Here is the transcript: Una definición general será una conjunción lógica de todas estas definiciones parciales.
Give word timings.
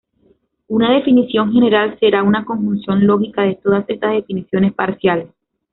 Una 0.67 0.95
definición 0.95 1.53
general 1.53 1.99
será 1.99 2.23
una 2.23 2.43
conjunción 2.43 3.05
lógica 3.05 3.43
de 3.43 3.57
todas 3.61 3.85
estas 3.87 4.13
definiciones 4.13 4.73
parciales. 4.73 5.27